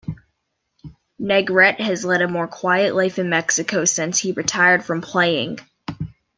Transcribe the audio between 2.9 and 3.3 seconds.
life in